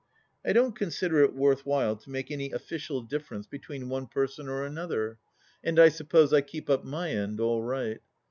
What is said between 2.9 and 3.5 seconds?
difference 40 THJii